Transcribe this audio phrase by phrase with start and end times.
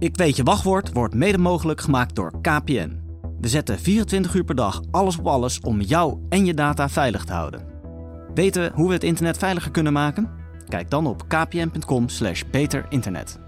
[0.00, 3.00] Ik weet je wachtwoord wordt mede mogelijk gemaakt door KPN.
[3.40, 7.24] We zetten 24 uur per dag alles op alles om jou en je data veilig
[7.24, 7.66] te houden.
[8.34, 10.30] Weten hoe we het internet veiliger kunnen maken?
[10.68, 13.38] Kijk dan op kpn.com/slash beterinternet.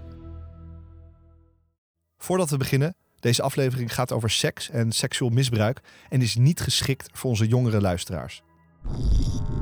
[2.17, 7.09] Voordat we beginnen, deze aflevering gaat over seks en seksueel misbruik en is niet geschikt
[7.13, 8.41] voor onze jongere luisteraars.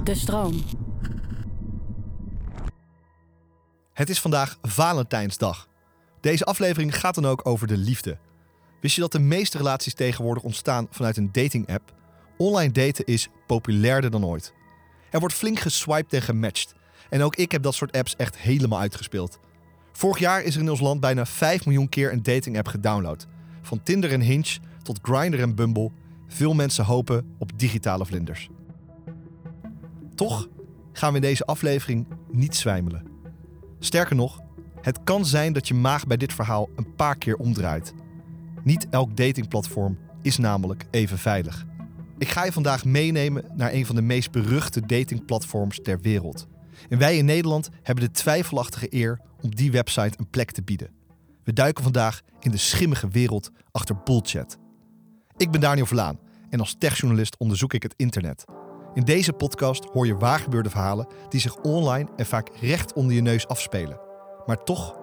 [0.03, 0.63] De stroom.
[3.93, 5.69] Het is vandaag Valentijnsdag.
[6.21, 8.17] Deze aflevering gaat dan ook over de liefde.
[8.81, 11.93] Wist je dat de meeste relaties tegenwoordig ontstaan vanuit een dating-app?
[12.37, 14.53] Online daten is populairder dan ooit.
[15.09, 16.73] Er wordt flink geswiped en gematcht.
[17.09, 19.39] En ook ik heb dat soort apps echt helemaal uitgespeeld.
[19.91, 23.27] Vorig jaar is er in ons land bijna 5 miljoen keer een dating-app gedownload.
[23.61, 25.91] Van Tinder en Hinge tot Grindr en Bumble.
[26.27, 28.49] Veel mensen hopen op digitale vlinders.
[30.15, 30.47] Toch
[30.93, 33.05] gaan we in deze aflevering niet zwijmelen.
[33.79, 34.39] Sterker nog,
[34.81, 37.93] het kan zijn dat je maag bij dit verhaal een paar keer omdraait.
[38.63, 41.65] Niet elk datingplatform is namelijk even veilig.
[42.17, 46.47] Ik ga je vandaag meenemen naar een van de meest beruchte datingplatforms ter wereld.
[46.89, 50.89] En wij in Nederland hebben de twijfelachtige eer om die website een plek te bieden.
[51.43, 54.57] We duiken vandaag in de schimmige wereld achter bullchat.
[55.37, 58.45] Ik ben Daniel Verlaan en als techjournalist onderzoek ik het internet.
[58.93, 63.21] In deze podcast hoor je waargebeurde verhalen die zich online en vaak recht onder je
[63.21, 63.99] neus afspelen,
[64.51, 64.95] maar toch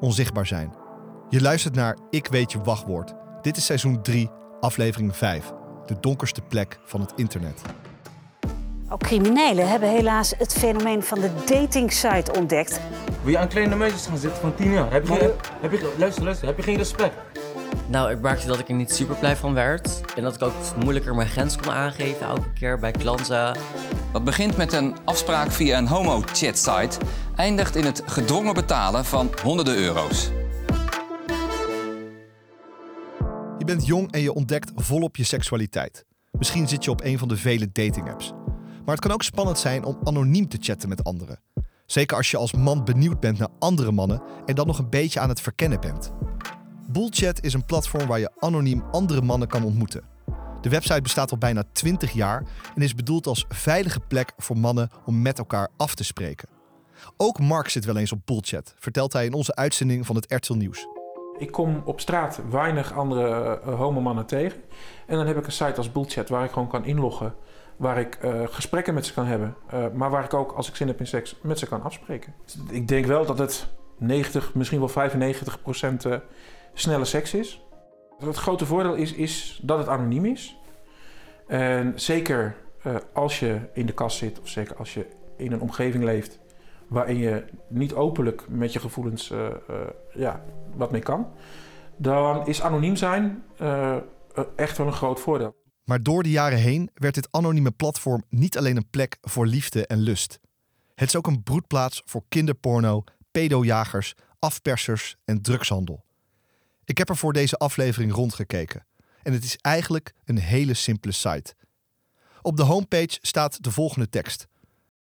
[0.00, 0.74] onzichtbaar zijn.
[1.28, 3.14] Je luistert naar Ik weet je wachtwoord.
[3.42, 5.52] Dit is seizoen 3, aflevering 5.
[5.86, 7.62] De donkerste plek van het internet.
[8.88, 12.80] Ook criminelen hebben helaas het fenomeen van de datingsite ontdekt.
[13.22, 14.92] Wil je aan kleine meisjes gaan zitten van 10 jaar?
[14.92, 17.14] Heb je, heb je, luister, luister, heb je geen respect?
[17.90, 20.00] Nou, ik merkte dat ik er niet super blij van werd.
[20.16, 23.56] En dat ik ook moeilijker mijn grens kon aangeven elke keer bij klanten.
[24.12, 26.98] Wat begint met een afspraak via een homo-chat-site,
[27.36, 30.30] eindigt in het gedwongen betalen van honderden euro's.
[33.58, 36.04] Je bent jong en je ontdekt volop je seksualiteit.
[36.38, 38.32] Misschien zit je op een van de vele datingapps.
[38.84, 41.40] Maar het kan ook spannend zijn om anoniem te chatten met anderen.
[41.86, 45.20] Zeker als je als man benieuwd bent naar andere mannen en dan nog een beetje
[45.20, 46.12] aan het verkennen bent.
[46.98, 50.02] Bullchat is een platform waar je anoniem andere mannen kan ontmoeten.
[50.60, 52.44] De website bestaat al bijna 20 jaar
[52.74, 56.48] en is bedoeld als veilige plek voor mannen om met elkaar af te spreken.
[57.16, 60.52] Ook Mark zit wel eens op Bullchat, vertelt hij in onze uitzending van het RTL
[60.52, 60.86] Nieuws.
[61.38, 64.60] Ik kom op straat weinig andere uh, homomannen tegen.
[65.06, 67.34] En dan heb ik een site als Bullchat waar ik gewoon kan inloggen.
[67.76, 69.56] Waar ik uh, gesprekken met ze kan hebben.
[69.74, 72.34] Uh, maar waar ik ook, als ik zin heb in seks, met ze kan afspreken.
[72.70, 76.06] Ik denk wel dat het 90, misschien wel 95 procent
[76.74, 77.62] snelle seks is.
[78.18, 80.56] Het grote voordeel is, is dat het anoniem is.
[81.46, 82.56] En zeker
[82.86, 86.38] uh, als je in de kast zit, of zeker als je in een omgeving leeft
[86.88, 89.76] waarin je niet openlijk met je gevoelens uh, uh,
[90.14, 90.44] ja,
[90.76, 91.32] wat mee kan,
[91.96, 93.42] dan is anoniem zijn
[94.56, 95.56] echt wel een groot voordeel.
[95.84, 99.86] Maar door de jaren heen werd dit anonieme platform niet alleen een plek voor liefde
[99.86, 100.38] en lust.
[100.94, 106.04] Het is ook een broedplaats voor kinderporno, pedojagers, afpersers en drugshandel.
[106.88, 108.86] Ik heb er voor deze aflevering rondgekeken.
[109.22, 111.54] En het is eigenlijk een hele simpele site.
[112.42, 114.46] Op de homepage staat de volgende tekst.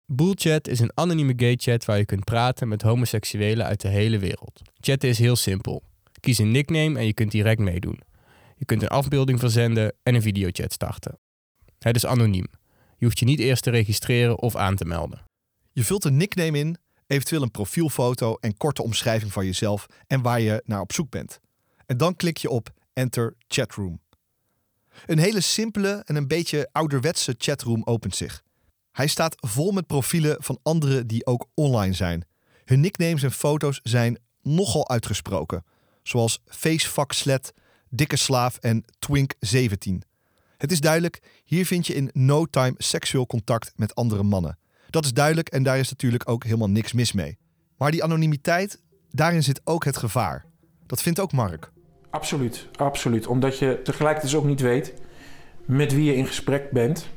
[0.06, 4.60] Bullchat is een anonieme gaychat waar je kunt praten met homoseksuelen uit de hele wereld.
[4.80, 5.82] Chatten is heel simpel.
[6.20, 8.00] Kies een nickname en je kunt direct meedoen.
[8.56, 11.18] Je kunt een afbeelding verzenden en een videochat starten.
[11.78, 12.46] Het is anoniem.
[12.96, 15.24] Je hoeft je niet eerst te registreren of aan te melden.
[15.72, 16.76] Je vult een nickname in,
[17.06, 21.40] eventueel een profielfoto en korte omschrijving van jezelf en waar je naar op zoek bent.
[21.90, 24.00] En dan klik je op Enter Chatroom.
[25.06, 28.42] Een hele simpele en een beetje ouderwetse chatroom opent zich.
[28.92, 32.24] Hij staat vol met profielen van anderen die ook online zijn.
[32.64, 35.64] Hun nicknames en foto's zijn nogal uitgesproken,
[36.02, 37.52] zoals Facefuck Slet,
[37.88, 39.94] Dikke Slaaf en Twink17.
[40.56, 44.58] Het is duidelijk, hier vind je in no time seksueel contact met andere mannen.
[44.90, 47.38] Dat is duidelijk en daar is natuurlijk ook helemaal niks mis mee.
[47.76, 48.80] Maar die anonimiteit,
[49.10, 50.46] daarin zit ook het gevaar.
[50.86, 51.72] Dat vindt ook Mark.
[52.10, 53.26] Absoluut, absoluut.
[53.26, 54.94] Omdat je tegelijkertijd dus ook niet weet
[55.66, 57.08] met wie je in gesprek bent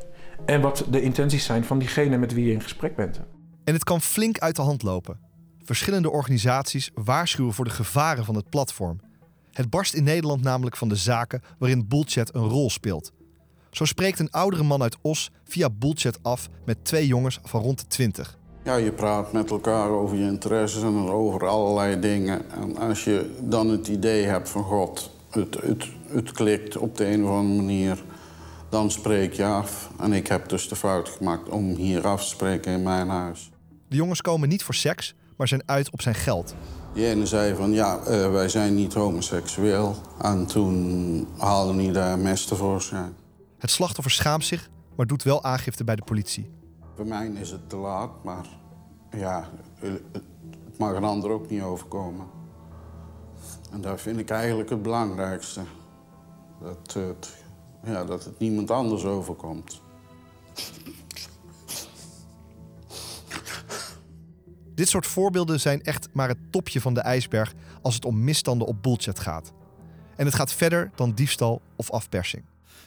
[0.46, 3.22] en wat de intenties zijn van diegene met wie je in gesprek bent.
[3.64, 5.20] En het kan flink uit de hand lopen.
[5.64, 9.00] Verschillende organisaties waarschuwen voor de gevaren van het platform.
[9.52, 13.12] Het barst in Nederland namelijk van de zaken waarin Bullchat een rol speelt.
[13.72, 17.80] Zo spreekt een oudere man uit Os via Bullchat af met twee jongens van rond
[17.80, 18.38] de 20.
[18.64, 22.52] Ja, je praat met elkaar over je interesses en over allerlei dingen.
[22.52, 27.06] En als je dan het idee hebt van god, het, het, het klikt op de
[27.06, 28.04] een of andere manier,
[28.70, 29.90] dan spreek je af.
[30.00, 33.52] En ik heb dus de fout gemaakt om hier af te spreken in mijn huis.
[33.88, 36.56] De jongens komen niet voor seks, maar zijn uit op zijn geld.
[36.94, 39.96] Die ene zei van ja, eh, wij zijn niet homoseksueel.
[40.22, 43.16] En toen haalde hij daar mes tevoorschijn.
[43.58, 46.63] Het slachtoffer schaamt zich, maar doet wel aangifte bij de politie.
[46.96, 48.48] Voor mij is het te laat, maar
[49.12, 49.50] ja,
[49.80, 52.26] het mag een ander ook niet overkomen.
[53.72, 55.62] En dat vind ik eigenlijk het belangrijkste.
[56.62, 57.44] Dat het,
[57.84, 59.82] ja, dat het niemand anders overkomt.
[64.76, 68.68] Dit soort voorbeelden zijn echt maar het topje van de ijsberg als het om misstanden
[68.68, 69.54] op bullchat gaat.
[70.16, 72.44] En het gaat verder dan diefstal of afpersing.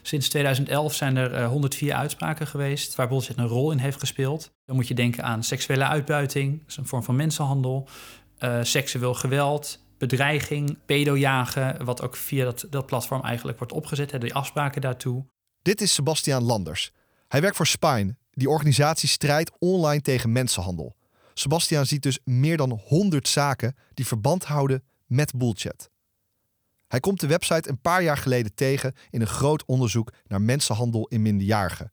[0.07, 4.51] Sinds 2011 zijn er 104 uitspraken geweest waar bullshit een rol in heeft gespeeld.
[4.65, 7.89] Dan moet je denken aan seksuele uitbuiting, dat is een vorm van mensenhandel,
[8.39, 14.19] uh, seksueel geweld, bedreiging, pedojagen, wat ook via dat, dat platform eigenlijk wordt opgezet, hè,
[14.19, 15.25] die afspraken daartoe.
[15.63, 16.93] Dit is Sebastiaan Landers.
[17.29, 20.97] Hij werkt voor Spine, die organisatie strijdt online tegen mensenhandel.
[21.35, 25.91] Sebastiaan ziet dus meer dan 100 zaken die verband houden met bullchat.
[26.89, 31.07] Hij komt de website een paar jaar geleden tegen in een groot onderzoek naar mensenhandel
[31.07, 31.93] in minderjarigen.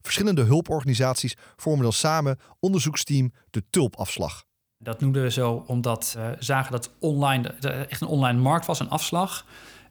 [0.00, 4.44] Verschillende hulporganisaties vormen dan samen onderzoeksteam de Tulpafslag.
[4.78, 7.48] Dat noemden we zo omdat we zagen dat online
[7.88, 9.46] echt een online markt was, een afslag.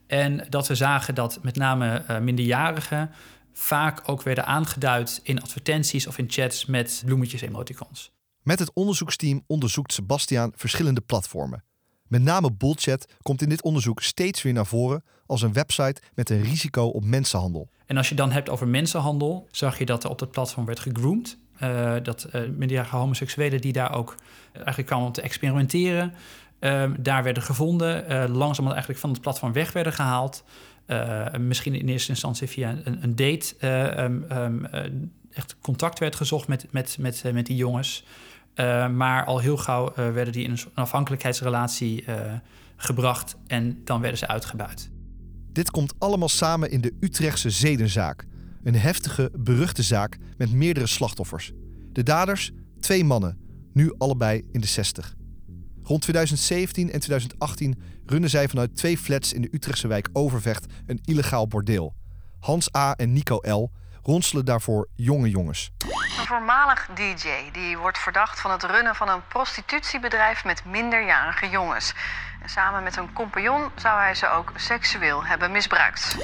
[0.07, 3.12] En dat we zagen dat met name eh, minderjarigen
[3.54, 8.12] vaak ook werden aangeduid in advertenties of in chats met bloemetjes emoticons.
[8.42, 11.63] Met het onderzoeksteam onderzoekt Sebastiaan verschillende platformen.
[12.07, 16.30] Met name Bullchat komt in dit onderzoek steeds weer naar voren als een website met
[16.30, 17.69] een risico op mensenhandel.
[17.86, 20.80] En als je dan hebt over mensenhandel, zag je dat er op dat platform werd
[20.80, 21.38] gegroomd.
[21.63, 24.15] Uh, dat uh, minderjarige homoseksuelen die daar ook
[24.54, 26.13] eigenlijk kwamen om te experimenteren,
[26.59, 30.44] uh, daar werden gevonden, langzaam eigenlijk van het platform weg werden gehaald.
[31.39, 33.56] misschien in eerste instantie via een, een date
[34.01, 34.68] um, um,
[35.31, 38.03] echt contact werd gezocht met, met, met, met die jongens.
[38.59, 42.15] Uh, maar al heel gauw uh, werden die in een afhankelijkheidsrelatie uh,
[42.75, 44.89] gebracht en dan werden ze uitgebuit.
[45.51, 48.25] Dit komt allemaal samen in de Utrechtse zedenzaak.
[48.63, 51.51] Een heftige, beruchte zaak met meerdere slachtoffers.
[51.92, 53.38] De daders, twee mannen,
[53.74, 55.15] nu allebei in de 60.
[55.83, 61.00] Rond 2017 en 2018 runnen zij vanuit twee flats in de Utrechtse wijk Overvecht een
[61.03, 61.94] illegaal bordeel.
[62.39, 62.94] Hans A.
[62.95, 63.71] en Nico L.
[64.07, 65.71] ronselen daarvoor jonge jongens.
[66.19, 71.94] Een voormalig DJ die wordt verdacht van het runnen van een prostitutiebedrijf met minderjarige jongens.
[72.42, 76.18] En samen met een compagnon zou hij ze ook seksueel hebben misbruikt.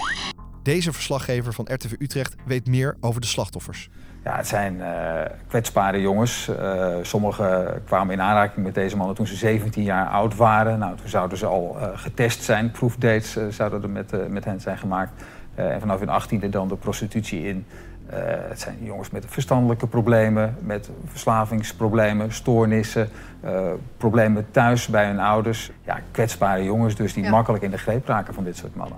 [0.64, 3.90] Deze verslaggever van RTV Utrecht weet meer over de slachtoffers.
[4.24, 6.48] Ja, het zijn uh, kwetsbare jongens.
[6.48, 10.80] Uh, sommigen kwamen in aanraking met deze mannen toen ze 17 jaar oud waren.
[10.80, 12.72] Nou, toen zouden ze al uh, getest zijn.
[12.72, 15.24] Proefdates zouden er met, met hen zijn gemaakt.
[15.56, 17.66] En vanaf hun 18e dan de prostitutie in.
[18.10, 18.20] Uh,
[18.50, 23.10] het zijn jongens met verstandelijke problemen, met verslavingsproblemen, stoornissen,
[23.46, 25.72] uh, problemen thuis bij hun ouders.
[25.86, 27.30] Ja, kwetsbare jongens dus die ja.
[27.30, 28.98] makkelijk in de greep raken van dit soort mannen.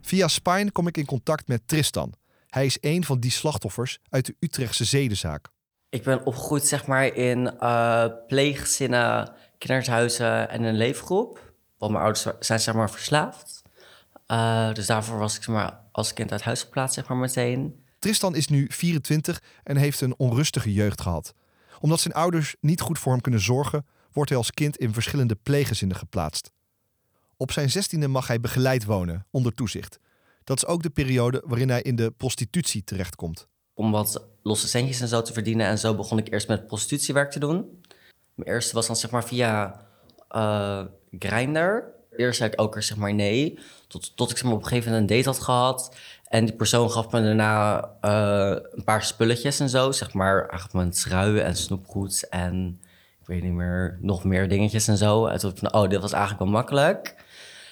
[0.00, 2.12] Via Spine kom ik in contact met Tristan.
[2.48, 5.48] Hij is een van die slachtoffers uit de Utrechtse zedenzaak.
[5.88, 11.52] Ik ben opgegroeid zeg maar in uh, pleeggezinnen, kinderhuizen en een leefgroep.
[11.78, 13.62] Want mijn ouders zijn zeg maar verslaafd.
[14.72, 17.84] Dus daarvoor was ik zeg maar, als kind uit huis geplaatst zeg maar meteen.
[17.98, 21.34] Tristan is nu 24 en heeft een onrustige jeugd gehad.
[21.80, 25.34] Omdat zijn ouders niet goed voor hem kunnen zorgen, wordt hij als kind in verschillende
[25.34, 26.50] pleeggezinnen geplaatst.
[27.36, 29.98] Op zijn zestiende mag hij begeleid wonen, onder toezicht.
[30.44, 33.48] Dat is ook de periode waarin hij in de prostitutie terechtkomt.
[33.74, 35.66] Om wat losse centjes en zo te verdienen.
[35.66, 37.82] En zo begon ik eerst met prostitutiewerk te doen.
[38.34, 39.86] Mijn eerste was dan zeg maar via
[40.36, 40.84] uh,
[41.18, 41.94] Grindr.
[42.16, 43.58] Eerst zei ik ook zeg maar nee.
[43.88, 45.96] Tot, tot ik zeg op een gegeven moment een date had gehad.
[46.28, 49.92] En die persoon gaf me daarna uh, een paar spulletjes en zo.
[49.92, 52.80] Zeg maar, hij gaf me en snoepgoed en
[53.20, 55.26] ik weet niet meer, nog meer dingetjes en zo.
[55.26, 57.24] En toen van, oh, dit was eigenlijk wel makkelijk.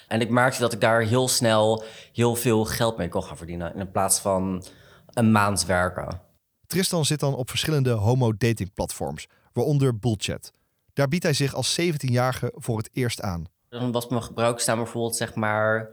[0.08, 3.74] En ik merkte dat ik daar heel snel heel veel geld mee kon gaan verdienen.
[3.74, 4.64] In plaats van
[5.12, 6.20] een maand werken.
[6.66, 10.52] Tristan zit dan op verschillende homo-dating-platforms, waaronder Bullchat.
[10.92, 13.44] Daar biedt hij zich als 17-jarige voor het eerst aan.
[13.80, 15.88] Dan was mijn gebruiksnaam bijvoorbeeld, zeg maar,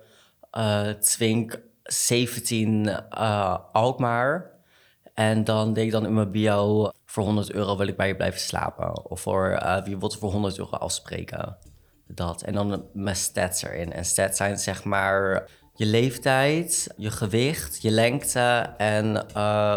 [0.57, 4.51] uh, Twink 17 uh, Alkmaar.
[5.13, 6.91] En dan deed ik dan in mijn bio...
[7.05, 9.09] voor 100 euro wil ik bij je blijven slapen.
[9.09, 11.57] Of voor uh, wie wil voor 100 euro afspreken.
[12.07, 12.41] Dat.
[12.41, 13.93] En dan mijn stats erin.
[13.93, 19.15] En stats zijn zeg maar je leeftijd, je gewicht, je lengte en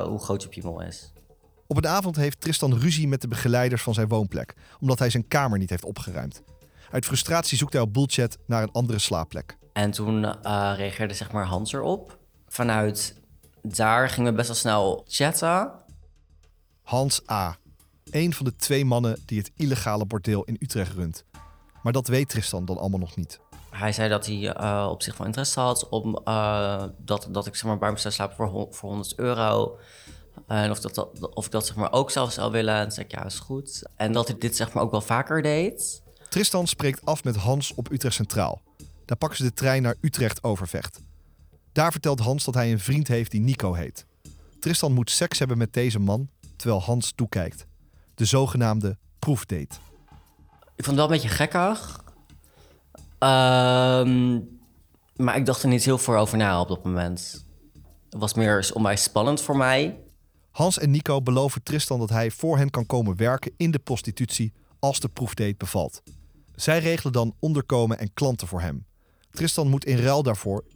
[0.09, 1.13] hoe groot je piemel is.
[1.67, 5.29] Op een avond heeft Tristan ruzie met de begeleiders van zijn woonplek, omdat hij zijn
[5.29, 6.43] kamer niet heeft opgeruimd.
[6.95, 9.57] Uit frustratie zoekt hij op Bullchat naar een andere slaapplek.
[9.73, 12.19] En toen uh, reageerde zeg maar Hans erop.
[12.49, 13.21] Vanuit
[13.63, 15.73] daar gingen we best wel snel chatten.
[16.83, 17.57] Hans A.
[18.11, 21.25] Een van de twee mannen die het illegale bordeel in Utrecht runt.
[21.83, 23.41] Maar dat weet Tristan dan allemaal nog niet.
[23.71, 27.55] Hij zei dat hij eh, op zich wel interesse had om eh, dat, dat ik
[27.55, 29.79] zeg maar, bij hem zou slapen voor, voor 100 euro.
[30.47, 32.75] En of, dat, of ik dat zeg maar, ook zelf zou willen.
[32.75, 33.83] En zei ik, ja, is goed.
[33.97, 36.03] En dat hij dit zeg maar, ook wel vaker deed.
[36.35, 38.63] Tristan spreekt af met Hans op Utrecht Centraal.
[39.05, 41.01] Daar pakken ze de trein naar Utrecht Overvecht.
[41.73, 44.07] Daar vertelt Hans dat hij een vriend heeft die Nico heet.
[44.61, 47.67] Tristan moet seks hebben met deze man, terwijl Hans toekijkt.
[48.15, 49.75] De zogenaamde proefdate.
[50.77, 52.05] Ik vond het wel een beetje gekkig.
[53.19, 54.41] Ehm,
[55.17, 57.45] maar ik dacht er niet heel veel over na op dat moment.
[58.11, 59.99] Het was meer onwijs spannend voor mij.
[60.51, 64.53] Hans en Nico beloven Tristan dat hij voor hen kan komen werken in de prostitutie
[64.79, 66.03] als de proefdate bevalt.
[66.57, 68.87] Zij regelen dan onderkomen en klanten voor hem.
[69.31, 70.67] Tristan moet in ruil daarvoor 20%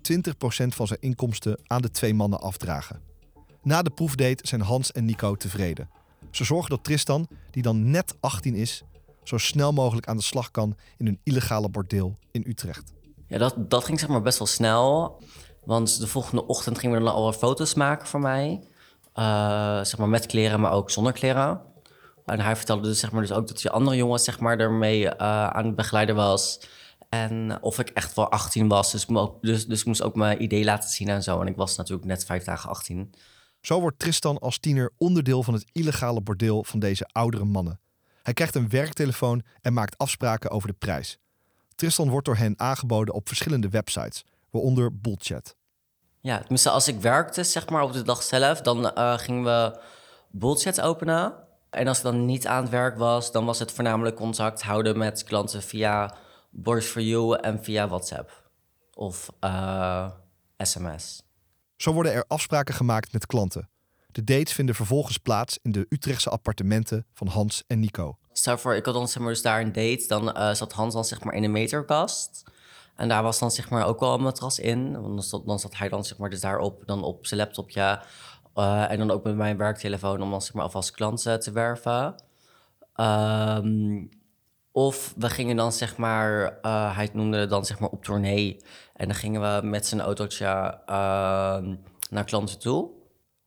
[0.69, 3.01] van zijn inkomsten aan de twee mannen afdragen.
[3.63, 5.89] Na de proefdate zijn Hans en Nico tevreden.
[6.31, 8.83] Ze zorgen dat Tristan, die dan net 18 is,
[9.23, 12.93] zo snel mogelijk aan de slag kan in een illegale bordeel in Utrecht.
[13.27, 15.19] Ja, dat, dat ging zeg maar best wel snel.
[15.65, 18.61] Want de volgende ochtend gingen we dan al foto's maken voor mij.
[19.13, 19.25] Eh,
[19.77, 21.61] zeg maar met kleren, maar ook zonder kleren.
[22.29, 25.09] En hij vertelde dus, zeg maar, dus ook dat die andere jongens zeg maar, ermee
[25.09, 26.61] eh, aan het begeleiden was.
[27.09, 28.93] En of ik echt wel 18 was.
[28.93, 31.41] Dus, ik mo- dus, dus ik moest ook mijn idee laten zien en zo.
[31.41, 33.15] En ik was natuurlijk net vijf dagen 18.
[33.61, 37.81] Zo wordt Tristan als tiener onderdeel van het illegale bordeel van deze oudere mannen.
[38.23, 41.19] Hij krijgt een werktelefoon en maakt afspraken over de prijs.
[41.75, 45.57] Tristan wordt door hen aangeboden op verschillende websites, waaronder Bullchat.
[46.21, 49.81] Ja, tenminste, als ik werkte, zeg maar, op de dag zelf, dan eh, gingen we
[50.31, 51.33] bullchat openen.
[51.71, 54.99] En als ik dan niet aan het werk was, dan was het voornamelijk contact houden
[54.99, 56.15] met klanten via
[56.51, 58.51] Boys for You en via WhatsApp
[58.95, 60.11] of eh,
[60.59, 61.23] sms.
[61.77, 63.69] Zo worden er afspraken gemaakt met klanten.
[64.07, 68.19] De dates vinden vervolgens plaats in de Utrechtse appartementen van Hans en Nico.
[68.33, 70.95] Stel voor, ik had dan zeg maar, dus daar een date, dan eh, zat Hans
[70.95, 72.43] dan zeg maar in een meterkast.
[72.97, 74.93] En daar was dan zeg maar ook wel een matras in.
[74.93, 78.03] Want dan zat, dan zat hij dan zeg maar dus daarop, dan op zijn laptopje.
[78.59, 82.15] Eh, en dan ook met mijn werktelefoon om dan zeg maar alvast klanten te werven.
[82.95, 84.05] Ehm,
[84.73, 88.57] of we gingen dan zeg maar, eh, hij noemde het dan zeg maar op tournee.
[88.95, 90.47] En dan gingen we met zijn autootje
[90.87, 91.75] ehm,
[92.11, 92.91] naar klanten toe.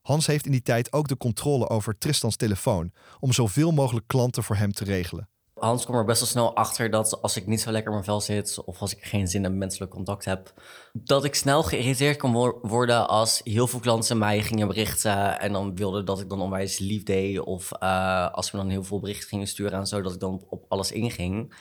[0.00, 4.42] Hans heeft in die tijd ook de controle over Tristans telefoon om zoveel mogelijk klanten
[4.42, 5.28] voor hem te regelen.
[5.62, 8.04] Hans kwam er best wel snel achter dat als ik niet zo lekker in mijn
[8.04, 10.52] vel zit of als ik geen zin in menselijk contact heb,
[10.92, 15.52] dat ik snel geïrriteerd kon wo- worden als heel veel klanten mij gingen berichten en
[15.52, 19.00] dan wilden dat ik dan onwijs lief deed of eh, als we dan heel veel
[19.00, 21.54] berichten gingen sturen en zo, dat ik dan op, op alles inging.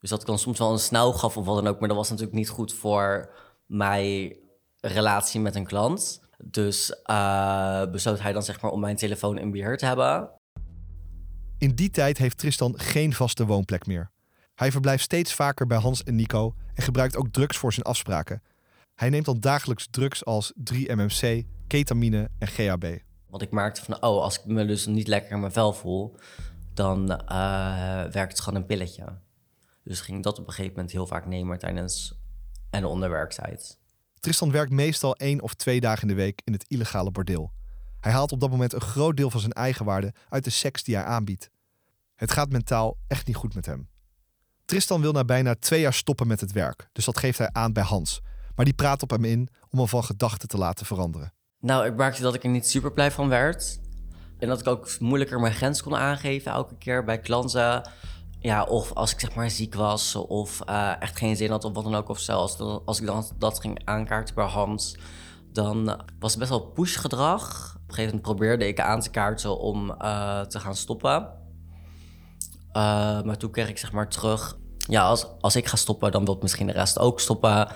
[0.00, 1.96] Dus dat ik dan soms wel een snauw gaf of wat dan ook, maar dat
[1.96, 3.34] was natuurlijk niet goed voor
[3.66, 4.36] mijn
[4.80, 6.20] relatie met een klant.
[6.44, 10.30] Dus eh, besloot hij dan zeg maar om mijn telefoon in beheer te hebben.
[11.64, 14.10] In die tijd heeft Tristan geen vaste woonplek meer.
[14.54, 18.42] Hij verblijft steeds vaker bij Hans en Nico en gebruikt ook drugs voor zijn afspraken.
[18.94, 22.98] Hij neemt dan dagelijks drugs als 3-MMC, ketamine en GHB.
[23.28, 26.16] Want ik merkte van, oh, als ik me dus niet lekker in mijn vel voel,
[26.74, 29.18] dan eh, werkt het gewoon een pilletje.
[29.84, 32.18] Dus ging dat op een gegeven moment heel vaak nemen tijdens
[32.70, 33.78] en onder werktijd.
[34.20, 37.52] Tristan werkt meestal één of twee dagen in de week in het illegale bordeel.
[38.00, 40.94] Hij haalt op dat moment een groot deel van zijn eigenwaarde uit de seks die
[40.94, 41.52] hij aanbiedt.
[42.24, 43.88] Het gaat mentaal echt niet goed met hem.
[44.64, 47.72] Tristan wil na bijna twee jaar stoppen met het werk, dus dat geeft hij aan
[47.72, 48.20] bij Hans.
[48.54, 51.32] Maar die praat op hem in om hem van gedachten te laten veranderen.
[51.60, 53.80] Nou, ik merkte dat ik er niet super blij van werd.
[54.38, 57.90] En dat ik ook moeilijker mijn grens kon aangeven elke keer bij klanten.
[58.38, 61.74] Ja, of als ik zeg maar ziek was of eh, echt geen zin had of
[61.74, 62.28] wat dan ook of.
[62.28, 64.96] Als, als ik dan dat ging aankaarten bij Hans,
[65.52, 65.84] dan
[66.18, 67.74] was het best wel push-gedrag.
[67.74, 71.42] Op een gegeven moment probeerde ik aan te kaarten om eh, te gaan stoppen.
[72.74, 74.56] Eh, maar toen kreeg ik zeg maar terug...
[74.76, 77.68] Ja, als, als ik ga stoppen, dan wil misschien de rest ook stoppen.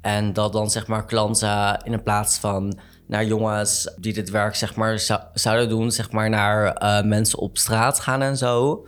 [0.00, 4.76] En dat dan zeg maar klanten in plaats van naar jongens die dit werk zeg
[4.76, 5.90] maar zou- zouden doen...
[5.92, 8.86] zeg maar naar eh, mensen op straat gaan en zo.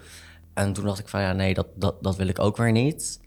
[0.54, 3.20] En toen dacht ik van ja, nee, dat, dat, dat wil ik ook weer niet.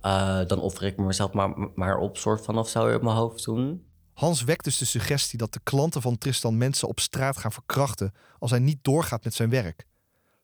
[0.00, 3.42] Eh, dan offer ik mezelf maar, maar op soort van of zo in mijn hoofd
[3.42, 3.84] toen.
[4.12, 8.12] Hans wekt dus de suggestie dat de klanten van Tristan mensen op straat gaan verkrachten
[8.38, 9.86] als hij niet doorgaat met zijn werk.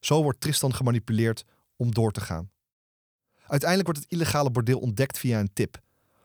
[0.05, 1.45] Zo wordt Tristan gemanipuleerd
[1.77, 2.51] om door te gaan.
[3.47, 5.81] Uiteindelijk wordt het illegale bordeel ontdekt via een tip.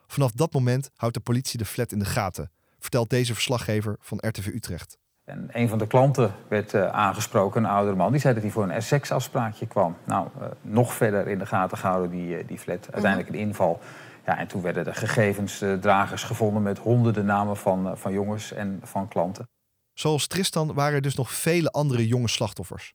[0.08, 4.18] Vanaf dat moment houdt de politie de flat in de gaten, vertelt deze verslaggever van
[4.22, 4.98] RTV Utrecht.
[5.24, 8.12] En een van de klanten werd eh, aangesproken, een oudere man.
[8.12, 9.98] Die zei dat hij voor een seksafspraakje kwam.
[10.04, 12.88] Nou, eh, nog verder in de gaten gehouden, die, eh, die flat.
[12.92, 13.80] Uiteindelijk een inval.
[14.26, 19.08] Ja, en toen werden de gegevensdragers gevonden met honderden namen van, van jongens en van
[19.08, 19.50] klanten.
[19.94, 22.94] Zoals Tristan waren er dus nog vele andere jonge slachtoffers.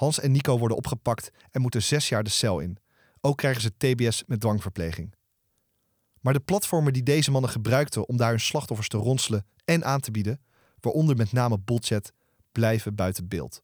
[0.00, 2.78] Hans en Nico worden opgepakt en moeten zes jaar de cel in.
[3.20, 5.14] Ook krijgen ze TBS met dwangverpleging.
[6.20, 10.00] Maar de platformen die deze mannen gebruikten om daar hun slachtoffers te ronselen en aan
[10.00, 10.40] te bieden,
[10.80, 12.12] waaronder met name Bullchat,
[12.52, 13.62] blijven buiten beeld.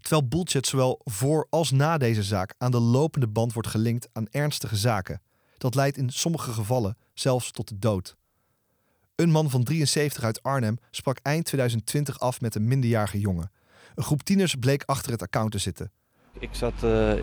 [0.00, 4.28] Terwijl Bullchat zowel voor als na deze zaak aan de lopende band wordt gelinkt aan
[4.30, 5.22] ernstige zaken.
[5.58, 8.16] Dat leidt in sommige gevallen zelfs tot de dood.
[9.14, 13.50] Een man van 73 uit Arnhem sprak eind 2020 af met een minderjarige jongen.
[13.94, 15.90] Een groep tieners bleek achter het account te zitten.
[16.38, 17.22] Ik zat uh,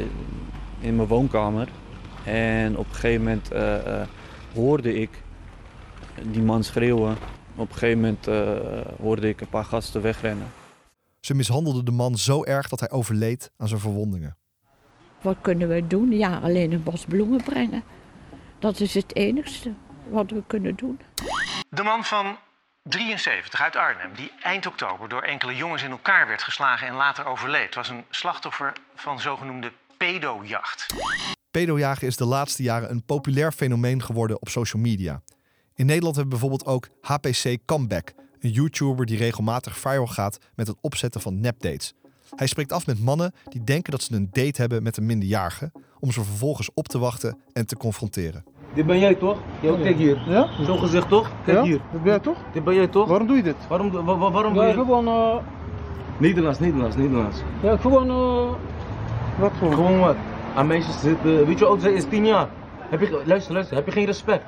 [0.80, 1.70] in mijn woonkamer
[2.26, 4.02] en op een gegeven moment uh, uh,
[4.54, 5.10] hoorde ik
[6.32, 7.18] die man schreeuwen.
[7.56, 8.26] Op een gegeven moment
[9.00, 10.48] hoorde ik een paar gasten wegrennen.
[11.20, 14.38] Ze mishandelden de man zo erg dat hij overleed aan zijn verwondingen.
[15.22, 16.12] Wat kunnen we doen?
[16.12, 17.84] Ja, alleen een bos bloemen brengen.
[18.60, 19.74] Dat is het enigste
[20.10, 21.00] wat we kunnen doen.
[21.70, 22.38] De man van
[22.89, 27.25] 73 uit Arnhem, die eind oktober door enkele jongens in elkaar werd geslagen en later
[27.25, 30.86] overleed, was een slachtoffer van zogenoemde pedojacht.
[31.51, 35.22] Pedojagen is de laatste jaren een populair fenomeen geworden op social media.
[35.75, 40.67] In Nederland hebben we bijvoorbeeld ook HPC Comeback, een YouTuber die regelmatig viral gaat met
[40.67, 41.94] het opzetten van nepdates.
[42.36, 45.72] Hij spreekt af met mannen die denken dat ze een date hebben met een minderjarige,
[46.00, 48.44] om ze vervolgens op te wachten en te confronteren.
[48.74, 49.38] Dit ben jij toch?
[49.62, 50.18] Ja, kijk hier.
[50.28, 50.48] Ja?
[50.66, 51.32] Zo gezegd toch?
[51.46, 51.64] Kijk Ja?
[51.64, 51.80] hier.
[51.92, 52.38] Dat ben jij toch?
[52.54, 53.08] Dit ben jij toch?
[53.08, 53.56] Waarom doe je dit?
[53.70, 54.74] Waarom, wa- wa- waarom Ja, doe je...
[54.74, 55.36] gewoon, eh,
[56.18, 57.38] Nederlands, Nederlands, Nederlands.
[57.62, 58.54] ja, gewoon, eh,
[59.40, 59.74] wat voor?
[59.74, 60.16] Gewoon wat?
[60.56, 61.46] Aan meisjes zitten...
[61.46, 62.04] Weet je hoe oud zij is?
[62.10, 62.50] 10 jaar.
[62.90, 63.22] Heb je...
[63.26, 63.76] Luister, luister.
[63.76, 64.46] Heb je geen respect?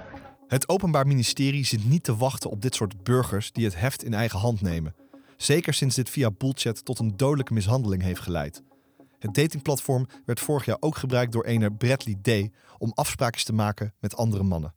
[0.47, 4.13] Het Openbaar Ministerie zit niet te wachten op dit soort burgers die het heft in
[4.13, 4.95] eigen hand nemen.
[5.37, 8.63] Zeker sinds dit via Bullchat tot een dodelijke mishandeling heeft geleid.
[9.19, 13.93] Het datingplatform werd vorig jaar ook gebruikt door ene Bradley Day om afspraakjes te maken
[13.99, 14.73] met andere mannen.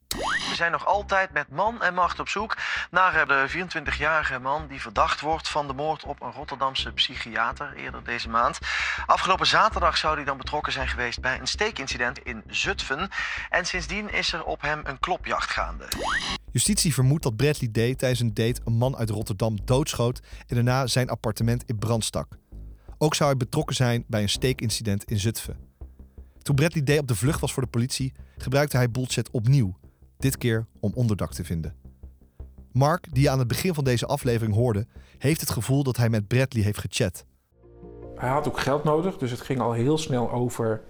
[0.53, 2.57] We zijn nog altijd met man en macht op zoek
[2.91, 7.75] naar eh, de 24-jarige man die verdacht wordt van de moord op een Rotterdamse psychiater
[7.77, 8.59] eerder deze maand.
[9.07, 13.09] Afgelopen zaterdag zou hij dan betrokken zijn geweest bij een steekincident in Zutphen.
[13.51, 15.89] En sindsdien is er op hem een klopjacht gaande.
[16.51, 20.87] Justitie vermoedt dat Bradley Day tijdens een date een man uit Rotterdam doodschoot en daarna
[20.87, 22.41] zijn appartement in brand stak.
[23.03, 25.57] Ook zou hij betrokken zijn bij een steekincident in Zutphen.
[26.43, 29.77] Toen Bradley Day op de vlucht was voor de politie, gebruikte hij Bullchat opnieuw.
[30.19, 31.75] Dit keer om onderdak te vinden.
[32.73, 34.87] Mark, die je aan het begin van deze aflevering hoorde,
[35.19, 37.25] heeft het gevoel dat hij met Bradley heeft gechat.
[38.17, 40.81] Hij had ook geld nodig, dus het ging al heel snel over...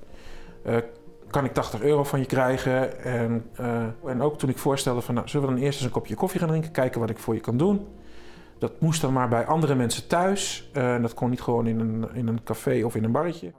[0.65, 0.77] eh,
[1.31, 3.05] kan ik 80 euro van je krijgen?
[3.05, 5.15] En, eh, en ook toen ik voorstelde van...
[5.15, 6.71] Nou, zullen we dan eerst eens een kopje koffie gaan drinken?
[6.71, 7.87] Kijken wat ik voor je kan doen.
[8.63, 10.69] Dat moest dan maar bij andere mensen thuis.
[10.73, 13.53] Eh, dat kon niet gewoon in een, in een café of in een barretje.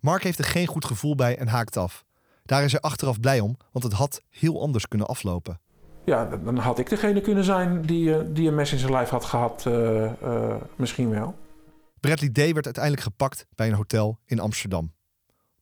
[0.00, 2.04] Mark heeft er geen goed gevoel bij en haakt af.
[2.44, 5.60] Daar is hij achteraf blij om, want het had heel anders kunnen aflopen.
[6.04, 9.08] Ja, dan had ik degene kunnen zijn die, eh, die een mes in zijn lijf
[9.08, 9.66] had gehad.
[9.66, 11.34] eh, misschien wel.
[12.00, 14.92] Bradley Day werd uiteindelijk gepakt bij een hotel in Amsterdam.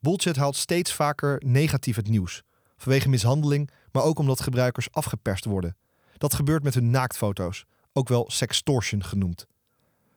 [0.01, 2.43] Bullchat haalt steeds vaker negatief het nieuws.
[2.77, 5.77] Vanwege mishandeling, maar ook omdat gebruikers afgeperst worden.
[6.17, 7.67] Dat gebeurt met hun naaktfoto's,
[7.99, 9.47] ook wel sextortion genoemd.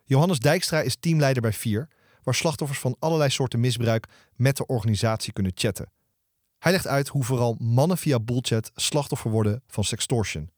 [0.04, 1.88] Johannes Dijkstra is teamleider bij Vier,
[2.24, 5.92] waar slachtoffers van allerlei soorten misbruik met de organisatie kunnen chatten.
[6.58, 10.50] Hij legt uit hoe vooral mannen via Bullchat slachtoffer worden van sextortion.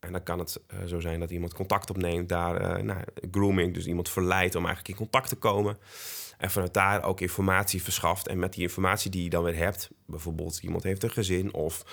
[0.00, 3.74] En dan kan het eh, zo zijn dat iemand contact opneemt, daar eh, nou, grooming,
[3.74, 5.78] dus iemand verleidt om eigenlijk in contact te komen.
[6.38, 8.28] En vanuit daar ook informatie verschaft.
[8.28, 11.84] En met die informatie die je dan weer hebt, bijvoorbeeld iemand heeft een gezin, of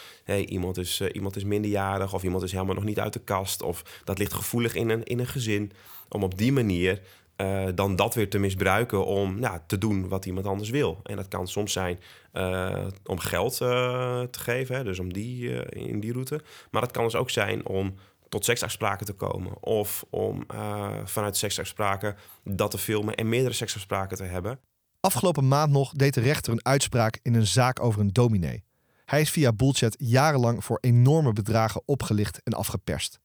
[0.47, 3.61] iemand, is, eh, iemand is minderjarig, of iemand is helemaal nog niet uit de kast,
[3.61, 5.71] of dat ligt gevoelig in een, in een gezin.
[6.09, 7.01] Om op die manier
[7.35, 10.99] eh, dan dat weer te misbruiken om ja, te doen wat iemand anders wil.
[11.03, 11.99] En dat kan soms zijn
[12.31, 16.41] eh, om geld te geven, hè, dus om die, in die route.
[16.71, 17.95] Maar dat kan dus ook zijn om
[18.35, 19.63] tot seksafspraken te komen.
[19.63, 24.59] Of om eh, vanuit seksafspraken dat te filmen en meerdere seksafspraken te hebben.
[24.99, 28.63] Afgelopen maand nog deed de rechter een uitspraak in een zaak over een dominee.
[29.05, 33.19] Hij is via Bullchat jarenlang voor enorme bedragen opgelicht en afgeperst.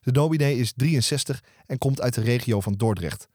[0.00, 3.28] De dominee is 63 en komt uit de regio van Dordrecht.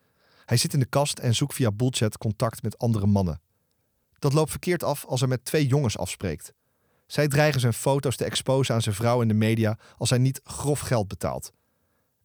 [0.45, 3.41] Hij zit in de kast en zoekt via Bullchat contact met andere mannen.
[4.19, 6.53] Dat loopt verkeerd af als hij met twee jongens afspreekt.
[7.05, 10.41] Zij dreigen zijn foto's te exposen aan zijn vrouw in de media als hij niet
[10.43, 11.51] grof geld betaalt.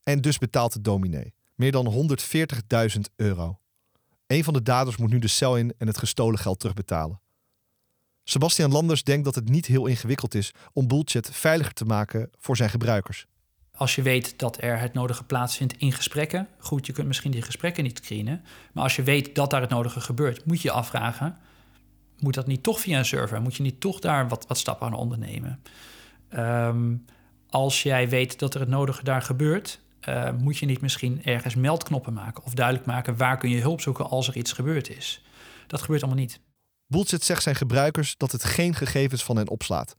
[0.03, 1.35] En dus betaalt de dominee.
[1.55, 2.17] Meer dan
[2.95, 3.59] 140.000 euro.
[4.27, 7.21] Een van de daders moet nu de cel in en het gestolen geld terugbetalen.
[8.25, 12.57] Sebastian Landers denkt dat het niet heel ingewikkeld is om Bullchat veiliger te maken voor
[12.57, 13.27] zijn gebruikers.
[13.75, 16.49] Als je weet dat er het nodige plaatsvindt in gesprekken.
[16.59, 18.45] Goed, je kunt misschien die gesprekken niet screenen.
[18.73, 21.37] Maar als je weet dat daar het nodige gebeurt, moet je je afvragen:
[22.21, 23.41] moet dat niet toch via een server?
[23.41, 25.63] Moet je niet toch daar wat, wat stappen aan ondernemen?
[26.29, 26.95] Ehm,
[27.49, 31.55] als jij weet dat er het nodige daar gebeurt, eh, moet je niet misschien ergens
[31.55, 35.25] meldknoppen maken of duidelijk maken waar kun je hulp zoeken als er iets gebeurd is.
[35.67, 36.41] Dat gebeurt allemaal niet.
[36.87, 39.97] Bullshit zegt zijn gebruikers dat het geen gegevens van hen opslaat.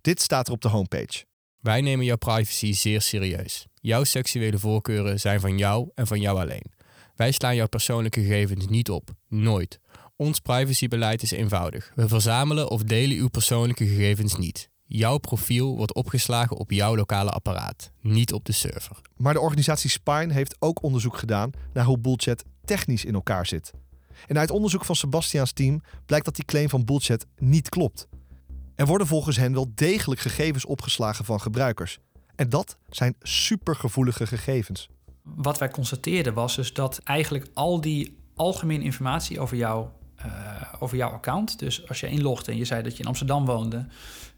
[0.00, 1.24] Dit staat er op de homepage.
[1.60, 3.66] Wij nemen jouw privacy zeer serieus.
[3.80, 6.72] Jouw seksuele voorkeuren zijn van jou en van jou alleen.
[7.16, 9.10] Wij slaan jouw persoonlijke gegevens niet op.
[9.28, 9.80] Nooit.
[10.20, 11.92] Ons privacybeleid is eenvoudig.
[11.94, 14.70] We verzamelen of delen uw persoonlijke gegevens niet.
[14.84, 19.00] Jouw profiel wordt opgeslagen op jouw lokale apparaat, niet op de server.
[19.16, 23.72] Maar de organisatie Spine heeft ook onderzoek gedaan naar hoe Bullchat technisch in elkaar zit.
[24.26, 28.08] En uit onderzoek van Sebastiaans team blijkt dat die claim van Bullchat niet klopt.
[28.74, 31.98] Er worden volgens hen wel degelijk gegevens opgeslagen van gebruikers.
[32.36, 34.88] En dat zijn supergevoelige gegevens.
[35.22, 39.88] Wat wij constateerden was dus dat eigenlijk al die algemene informatie over, jou,
[40.78, 41.58] over jouw account...
[41.58, 43.86] dus als je inlogde en je zei dat je in Amsterdam woonde...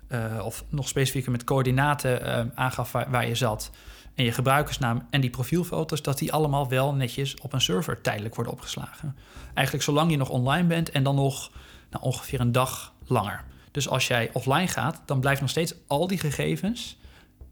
[0.08, 3.70] Uh, of nog specifieker met coördinaten uh, aangaf waar, je zat...
[4.14, 6.02] en je gebruikersnaam en die profielfoto's...
[6.02, 9.16] dat die allemaal wel netjes op een server tijdelijk worden opgeslagen.
[9.54, 11.50] Eigenlijk zolang je nog online bent en dan nog
[11.90, 13.44] nou, ongeveer een dag langer.
[13.70, 16.98] Dus als jij offline gaat, dan blijft nog steeds al die gegevens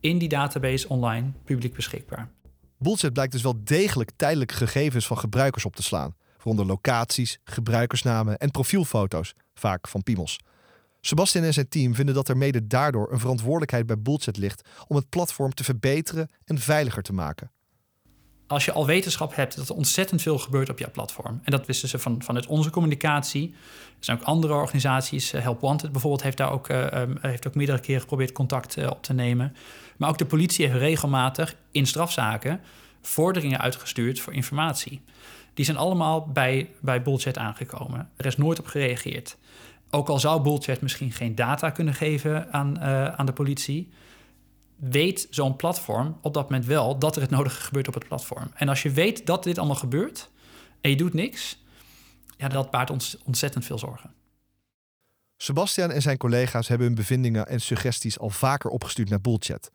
[0.01, 2.31] in die database online publiek beschikbaar.
[2.79, 8.38] Bullshit blijkt dus wel degelijk tijdelijke gegevens van gebruikers op te slaan, waaronder locaties, gebruikersnamen
[8.38, 10.38] en profielfoto's, vaak van piemels.
[11.01, 14.96] Sebastian en zijn team vinden dat er mede daardoor een verantwoordelijkheid bij Bullshit ligt om
[14.96, 17.51] het platform te verbeteren en veiliger te maken
[18.48, 21.40] als je al wetenschap hebt dat er ontzettend veel gebeurt op jouw platform.
[21.42, 23.55] En dat wisten ze van, vanuit onze communicatie.
[23.98, 25.33] Er zijn ook andere organisaties.
[25.33, 28.90] Eh, Help Wanted bijvoorbeeld heeft daar ook, uh, heeft ook meerdere keren geprobeerd contact uh,
[28.90, 29.57] op te nemen.
[29.96, 32.61] Maar ook de politie heeft regelmatig in strafzaken
[33.03, 35.01] vorderingen uitgestuurd voor informatie.
[35.59, 38.11] Die zijn allemaal bij, bij Bullchat aangekomen.
[38.16, 39.37] Er is nooit op gereageerd.
[39.90, 42.81] Ook al zou Bullchat misschien geen data kunnen geven aan,
[43.18, 43.92] aan de politie
[44.77, 48.51] weet zo'n platform op dat moment wel dat er het nodige gebeurt op het platform.
[48.55, 50.31] En als je weet dat dit allemaal gebeurt
[50.81, 51.62] en je doet niks,
[52.37, 54.12] ja, dat baart ons ontzettend veel zorgen.
[55.37, 59.71] Sebastian en zijn collega's hebben hun bevindingen en suggesties al vaker opgestuurd naar Bullchat.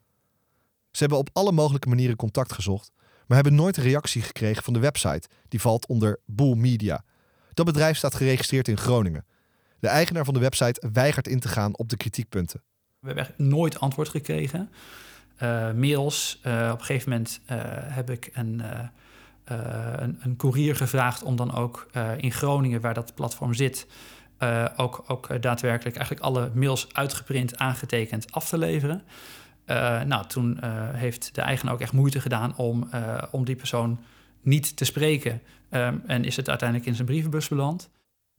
[0.91, 2.91] Ze hebben op alle mogelijke manieren contact gezocht,
[3.27, 7.03] maar hebben nooit een reactie gekregen van de website, die valt onder Bull Media.
[7.53, 9.25] Dat bedrijf staat geregistreerd in Groningen.
[9.79, 12.62] De eigenaar van de website weigert in te gaan op de kritiekpunten.
[12.99, 14.69] We hebben nooit antwoord gekregen.
[15.43, 16.41] Uh, mails.
[16.45, 17.57] Uh, op een gegeven moment uh,
[17.95, 18.63] heb ik een,
[19.43, 23.88] een, een courier gevraagd om dan ook in Groningen, waar dat platform zit,
[24.75, 29.03] ook, ook daadwerkelijk eigenlijk alle mails uitgeprint, aangetekend af te leveren.
[30.06, 30.60] Nou, toen
[30.93, 32.89] heeft de eigenaar ook echt moeite gedaan om,
[33.32, 33.99] om die persoon
[34.41, 35.41] niet te spreken.
[35.69, 37.89] Um, en is het uiteindelijk in zijn brievenbus beland.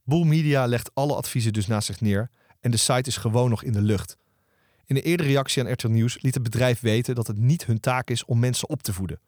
[0.03, 2.29] Boel Media legt alle adviezen dus naast zich neer
[2.61, 4.17] en de site is gewoon nog in de lucht.
[4.85, 7.79] In een eerdere reactie aan RTL Nieuws liet het bedrijf weten dat het niet hun
[7.79, 9.19] taak is om mensen op te voeden.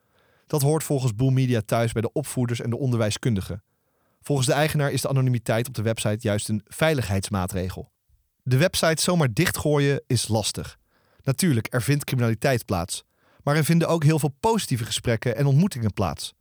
[0.47, 3.63] Dat hoort volgens Boel Media thuis bij de opvoeders en de onderwijskundigen.
[4.21, 7.91] Volgens de eigenaar is de anonimiteit op de website juist een veiligheidsmaatregel.
[8.43, 10.77] De website zomaar dichtgooien is lastig.
[11.27, 13.03] Natuurlijk, er vindt criminaliteit plaats.
[13.43, 16.33] Maar er vinden ook heel veel positieve gesprekken en ontmoetingen plaats.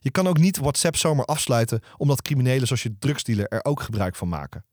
[0.00, 4.16] Je kan ook niet WhatsApp zomaar afsluiten omdat criminelen zoals je drugsdealer er ook gebruik
[4.16, 4.64] van maken.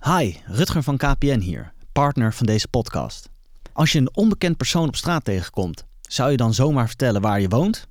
[0.00, 3.28] Hi, Rutger van KPN hier partner van deze podcast.
[3.72, 7.48] Als je een onbekend persoon op straat tegenkomt, zou je dan zomaar vertellen waar je
[7.48, 7.88] woont?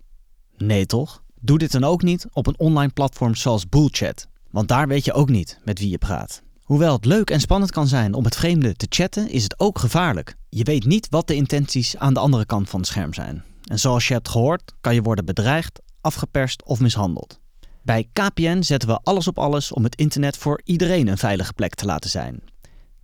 [0.58, 1.24] Nee toch?
[1.42, 5.14] Doe dit dan ook niet op een online platform zoals Bullchat, want daar weet je
[5.14, 6.42] ook niet met wie je praat.
[6.70, 9.80] Hoewel het leuk en spannend kan zijn om met vreemden te chatten, is het ook
[9.80, 10.36] gevaarlijk.
[10.50, 13.44] Je weet niet wat de intenties aan de andere kant van het scherm zijn.
[13.64, 17.40] En zoals je hebt gehoord, kan je worden bedreigd, afgeperst of mishandeld.
[17.84, 21.76] Bij KPN zetten we alles op alles om het internet voor iedereen een veilige plek
[21.76, 22.42] te laten zijn.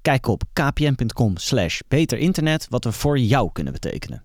[0.01, 4.23] Kijk op kpn.com slash beterinternet wat we voor jou kunnen betekenen.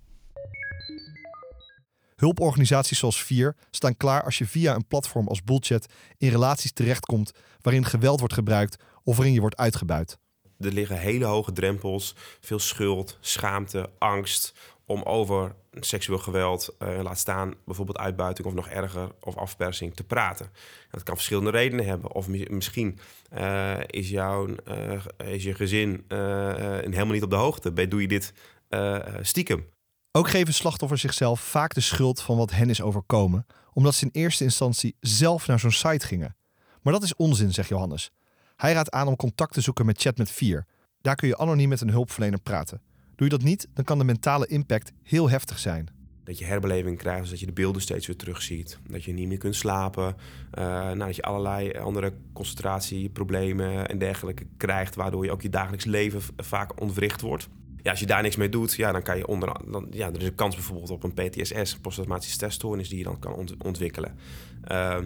[2.16, 7.32] Hulporganisaties zoals Vier staan klaar als je via een platform als Bullchat in relaties terechtkomt
[7.60, 10.18] waarin geweld wordt gebruikt of waarin je wordt uitgebuit.
[10.58, 17.18] Er liggen hele hoge drempels, veel schuld, schaamte, angst om over seksueel geweld, uh, laat
[17.18, 20.50] staan bijvoorbeeld uitbuiting of nog erger, of afpersing te praten.
[20.90, 22.12] Dat kan verschillende redenen hebben.
[22.12, 22.98] Of misschien
[23.38, 27.88] uh, is, jouw, uh, is je gezin helemaal niet op de hoogte.
[27.88, 28.32] Doe je dit
[29.20, 29.66] stiekem?
[30.12, 34.20] Ook geven slachtoffers zichzelf vaak de schuld van wat hen is overkomen, omdat ze in
[34.22, 36.36] eerste instantie zelf naar zo'n site gingen.
[36.82, 38.12] Maar dat is onzin, zegt Johannes.
[38.60, 40.66] Hij raadt aan om contact te zoeken met Chat met 4.
[41.00, 42.80] Daar kun je anoniem met een hulpverlener praten.
[43.16, 45.88] Doe je dat niet, dan kan de mentale impact heel heftig zijn.
[46.24, 48.78] Dat je herbeleving krijgt, dus dat je de beelden steeds weer terugziet.
[48.88, 50.16] Dat je niet meer kunt slapen.
[50.58, 55.84] Uh, nou, dat je allerlei andere concentratieproblemen en dergelijke krijgt, waardoor je ook je dagelijks
[55.84, 57.48] leven vaak ontwricht wordt.
[57.82, 59.60] Ja, als je daar niks mee doet, ja, dan kan je onder.
[59.70, 63.18] Dan, ja, er is een kans bijvoorbeeld op een PTSS, posttraumatische stressstoornis, die je dan
[63.18, 64.18] kan ontwikkelen.
[64.70, 64.98] Uh,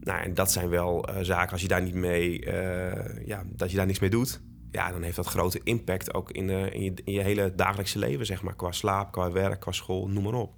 [0.00, 3.70] Nou, en dat zijn wel eh, zaken, als je daar niet mee, eh, ja, dat
[3.70, 6.82] je daar niks mee doet, ja, dan heeft dat grote impact ook in, de, in,
[6.82, 8.56] je, in je hele dagelijkse leven, zeg maar.
[8.56, 10.54] Qua slaap, qua werk, qua school, noem maar op.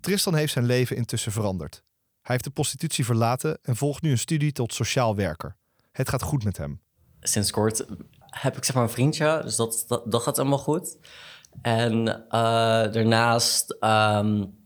[0.00, 1.82] Tristan heeft zijn leven intussen veranderd.
[2.20, 5.56] Hij heeft de prostitutie verlaten en volgt nu een studie tot sociaal werker.
[5.92, 6.80] Het gaat goed met hem.
[7.20, 7.86] Sinds kort
[8.20, 10.98] heb ik zeg maar een vriendje, dus dat, dat, dat gaat allemaal goed.
[11.62, 12.30] En uh,
[12.92, 14.58] daarnaast um,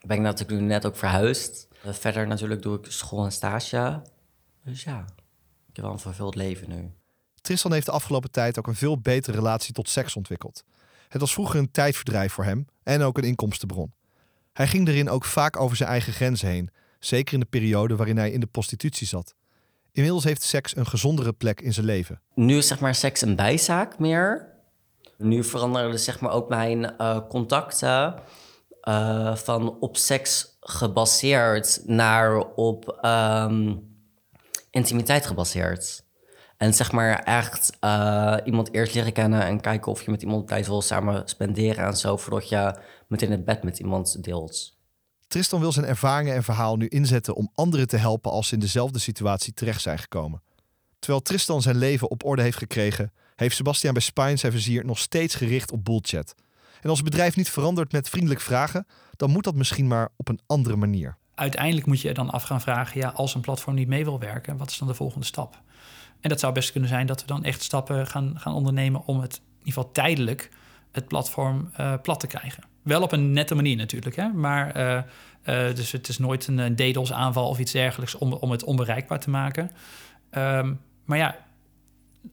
[0.00, 1.68] ben ik natuurlijk nu net ook verhuisd.
[1.86, 4.02] Uh, verder natuurlijk doe ik school en stage.
[4.64, 5.04] Dus ja,
[5.68, 6.90] ik heb wel een vervuld leven nu.
[7.40, 10.64] Tristan heeft de afgelopen tijd ook een veel betere relatie tot seks ontwikkeld.
[11.08, 13.92] Het was vroeger een tijdverdrijf voor hem en ook een inkomstenbron.
[14.52, 18.16] Hij ging erin ook vaak over zijn eigen grenzen heen, zeker in de periode waarin
[18.16, 19.34] hij in de prostitutie zat.
[19.92, 22.20] Inmiddels heeft seks een gezondere plek in zijn leven.
[22.34, 24.48] Nu is zeg maar seks een bijzaak meer.
[25.18, 28.14] Nu veranderen dus zeg maar ook mijn uh, contacten
[28.88, 33.90] uh, van op seks gebaseerd naar op um,
[34.70, 36.04] intimiteit gebaseerd.
[36.56, 40.48] En zeg maar echt uh, iemand eerst leren kennen en kijken of je met iemand
[40.48, 44.76] tijd wil samen spenderen en zo, voordat je meteen het bed met iemand deelt.
[45.26, 48.60] Tristan wil zijn ervaringen en verhaal nu inzetten om anderen te helpen als ze in
[48.60, 50.42] dezelfde situatie terecht zijn gekomen.
[50.98, 54.98] Terwijl Tristan zijn leven op orde heeft gekregen, heeft Sebastian bij Spine zijn vizier nog
[54.98, 56.34] steeds gericht op bullchat.
[56.82, 60.28] En als het bedrijf niet verandert met vriendelijk vragen, dan moet dat misschien maar op
[60.28, 61.16] een andere manier.
[61.34, 64.18] Uiteindelijk moet je er dan af gaan vragen, ja, als een platform niet mee wil
[64.18, 65.60] werken, wat is dan de volgende stap?
[66.20, 69.20] En dat zou best kunnen zijn dat we dan echt stappen gaan, gaan ondernemen om
[69.20, 70.50] het in ieder geval tijdelijk
[70.92, 72.64] het platform uh, plat te krijgen.
[72.82, 74.28] Wel op een nette manier natuurlijk, hè?
[74.28, 78.50] maar uh, uh, dus het is nooit een, een DDoS-aanval of iets dergelijks om, om
[78.50, 79.70] het onbereikbaar te maken.
[80.30, 81.36] Um, maar ja,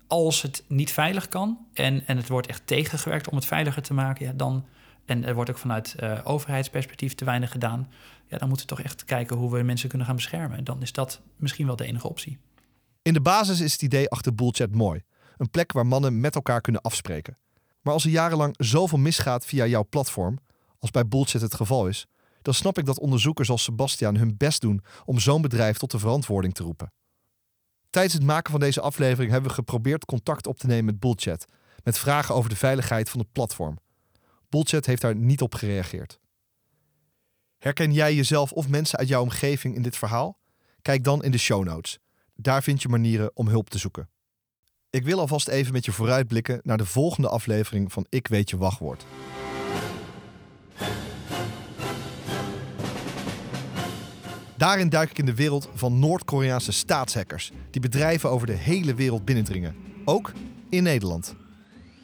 [0.07, 3.93] als het niet veilig kan en, en het wordt echt tegengewerkt om het veiliger te
[3.93, 4.65] maken, ja, dan,
[5.05, 7.87] en er wordt ook vanuit uh, overheidsperspectief te weinig gedaan,
[8.27, 10.57] ja, dan moeten we toch echt kijken hoe we mensen kunnen gaan beschermen.
[10.57, 12.37] En dan is dat misschien wel de enige optie.
[13.01, 15.03] In de basis is het idee achter Bullchat mooi.
[15.37, 17.37] Een plek waar mannen met elkaar kunnen afspreken.
[17.81, 20.39] Maar als er jarenlang zoveel misgaat via jouw platform,
[20.79, 22.05] als bij Bullchat het geval is,
[22.41, 25.99] dan snap ik dat onderzoekers als Sebastian hun best doen om zo'n bedrijf tot de
[25.99, 26.91] verantwoording te roepen.
[27.89, 31.45] Tijdens het maken van deze aflevering hebben we geprobeerd contact op te nemen met Bullchat,
[31.83, 33.77] met vragen over de veiligheid van het platform.
[34.49, 36.19] Bullchat heeft daar niet op gereageerd.
[37.57, 40.39] Herken jij jezelf of mensen uit jouw omgeving in dit verhaal?
[40.81, 41.99] Kijk dan in de show notes.
[42.35, 44.09] Daar vind je manieren om hulp te zoeken.
[44.89, 48.57] Ik wil alvast even met je vooruitblikken naar de volgende aflevering van Ik Weet Je
[48.57, 49.05] Wachtwoord.
[54.59, 59.25] Daarin duik ik in de wereld van Noord-Koreaanse staatshackers die bedrijven over de hele wereld
[59.25, 60.31] binnendringen, ook
[60.69, 61.35] in Nederland.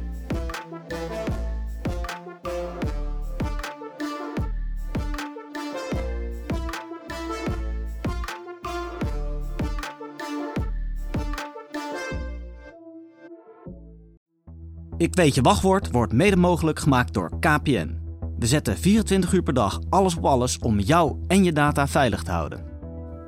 [14.98, 17.98] Ik weet je wachtwoord wordt mede mogelijk gemaakt door KPN.
[18.38, 22.22] We zetten 24 uur per dag alles op alles om jou en je data veilig
[22.22, 22.64] te houden.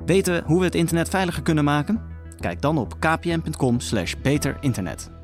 [0.05, 2.01] Weten hoe we het internet veiliger kunnen maken?
[2.39, 5.20] Kijk dan op kpn.com/beterinternet.